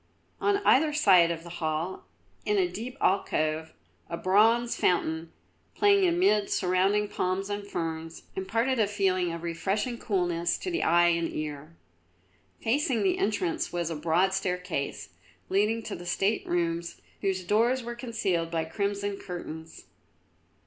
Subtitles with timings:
[0.39, 2.05] On either side of the hall,
[2.43, 3.71] in a deep alcove,
[4.09, 5.31] a bronze fountain,
[5.75, 11.09] playing amid surrounding palms and ferns, imparted a feeling of refreshing coolness to the eye
[11.09, 11.77] and ear.
[12.63, 15.09] Facing the entrance was a broad staircase,
[15.49, 19.85] leading to the state rooms whose doors were concealed by crimson curtains.